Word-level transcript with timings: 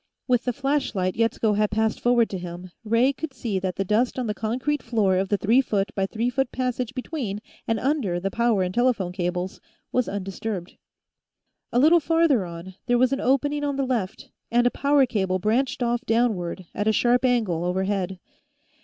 With 0.27 0.45
the 0.45 0.51
flashlight 0.51 1.15
Yetsko 1.15 1.53
had 1.53 1.69
passed 1.69 1.99
forward 1.99 2.27
to 2.31 2.39
him, 2.39 2.71
Ray 2.83 3.13
could 3.13 3.35
see 3.35 3.59
that 3.59 3.75
the 3.75 3.85
dust 3.85 4.17
on 4.17 4.25
the 4.25 4.33
concrete 4.33 4.81
floor 4.81 5.15
of 5.17 5.29
the 5.29 5.37
three 5.37 5.61
foot 5.61 5.93
by 5.93 6.07
three 6.07 6.31
foot 6.31 6.51
passage 6.51 6.95
between 6.95 7.39
and 7.67 7.79
under 7.79 8.19
the 8.19 8.31
power 8.31 8.63
and 8.63 8.73
telephone 8.73 9.11
cables 9.11 9.61
was 9.91 10.09
undisturbed. 10.09 10.75
A 11.71 11.77
little 11.77 11.99
farther 11.99 12.45
on, 12.47 12.73
there 12.87 12.97
was 12.97 13.13
an 13.13 13.21
opening 13.21 13.63
on 13.63 13.75
the 13.75 13.85
left, 13.85 14.31
and 14.49 14.65
a 14.65 14.71
power 14.71 15.05
cable 15.05 15.37
branched 15.37 15.83
off 15.83 16.03
downward, 16.07 16.65
at 16.73 16.87
a 16.87 16.91
sharp 16.91 17.23
angle, 17.23 17.63
overhead. 17.63 18.17